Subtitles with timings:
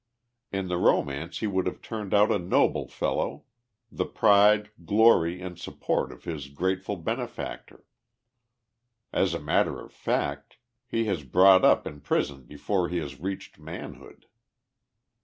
[0.51, 3.43] In the romance he would have turned out a noble fellow,
[3.91, 7.85] the pride, glory and support of his grateful benefactor.
[9.13, 13.59] As a matter of fact, he has brought up in prison before lie has reached
[13.59, 14.25] manhood.